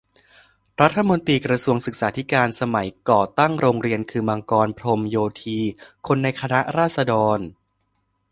[0.81, 5.59] รัฐมนตรีกระทรวงศึกษาธิการสมัยก่อตั้งโรงเรียนคือ มังกร พรหมโยธี
[6.07, 7.39] คนในคณะราษฎร